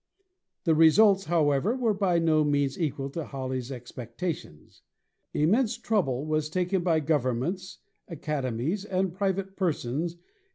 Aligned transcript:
The 0.63 0.73
re 0.73 0.87
sults, 0.89 1.25
however, 1.25 1.75
were 1.75 1.93
by 1.93 2.17
no 2.17 2.43
means 2.43 2.81
equal 2.81 3.11
to 3.11 3.23
Halley's 3.23 3.71
ex 3.71 3.91
pectations." 3.91 4.81
Immense 5.31 5.77
trouble 5.77 6.25
was 6.25 6.49
taken 6.49 6.81
by 6.81 7.01
governments, 7.01 7.77
academies 8.07 8.83
140 8.83 8.83
ASTRONOMY 8.83 9.07
and 9.07 9.15
private 9.15 9.55
persons 9.55 10.13
in. 10.13 10.19